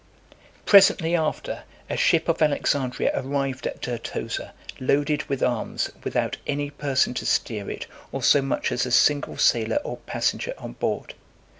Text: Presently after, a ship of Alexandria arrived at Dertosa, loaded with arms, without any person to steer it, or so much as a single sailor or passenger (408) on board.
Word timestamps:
Presently 0.65 1.15
after, 1.15 1.61
a 1.87 1.95
ship 1.95 2.27
of 2.27 2.41
Alexandria 2.41 3.11
arrived 3.13 3.67
at 3.67 3.81
Dertosa, 3.81 4.51
loaded 4.79 5.21
with 5.29 5.43
arms, 5.43 5.91
without 6.03 6.37
any 6.47 6.71
person 6.71 7.13
to 7.13 7.25
steer 7.27 7.69
it, 7.69 7.85
or 8.11 8.23
so 8.23 8.41
much 8.41 8.71
as 8.71 8.87
a 8.87 8.91
single 8.91 9.37
sailor 9.37 9.77
or 9.83 9.97
passenger 9.97 10.53
(408) 10.55 10.63
on 10.69 10.73
board. 10.79 11.13